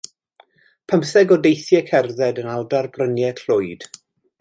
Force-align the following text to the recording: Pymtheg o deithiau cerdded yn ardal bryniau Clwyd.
Pymtheg 0.91 1.35
o 1.35 1.37
deithiau 1.45 1.83
cerdded 1.91 2.43
yn 2.45 2.53
ardal 2.57 2.91
bryniau 2.97 3.35
Clwyd. 3.45 3.91